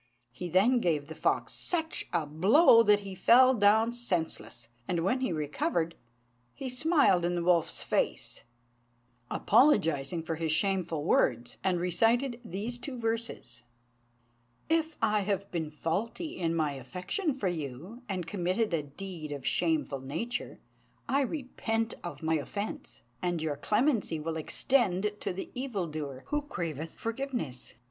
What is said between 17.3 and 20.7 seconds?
for you, and committed a deed of a shameful nature,